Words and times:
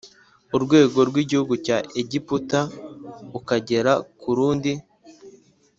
urwego 0.55 0.99
rw 1.09 1.15
igihugu 1.23 1.53
cya 1.65 1.77
Egiputa 2.01 2.59
ukagera 3.39 3.93
ku 4.19 4.29
rundi 4.37 4.71